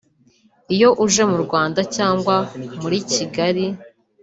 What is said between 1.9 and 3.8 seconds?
cyangwa muri Kigali